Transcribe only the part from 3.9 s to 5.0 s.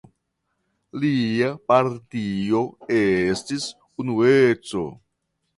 Unueco.